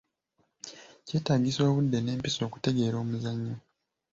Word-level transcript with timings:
Kyetaagisa 1.07 1.61
obudde 1.69 1.97
n'empisa 2.01 2.41
okutegeera 2.47 2.95
omuzannyo. 3.03 3.55